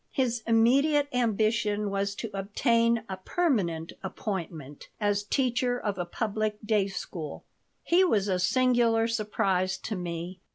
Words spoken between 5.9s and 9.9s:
a public day school He was a singular surprise